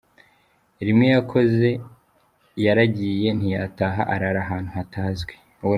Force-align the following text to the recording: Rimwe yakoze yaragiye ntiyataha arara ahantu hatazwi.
Rimwe 0.85 1.07
yakoze 1.15 1.69
yaragiye 2.65 3.27
ntiyataha 3.37 4.01
arara 4.13 4.39
ahantu 4.45 4.69
hatazwi. 4.77 5.33